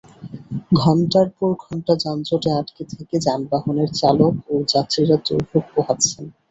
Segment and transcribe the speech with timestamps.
[0.81, 6.23] ঘণ্টার পর ঘণ্টা যানজটে আটকে থেকে যানবাহনের চালক ও যাত্রীরা দুর্ভোগ পোহাচ্ছেন।